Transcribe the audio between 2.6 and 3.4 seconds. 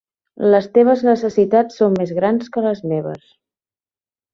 les meves.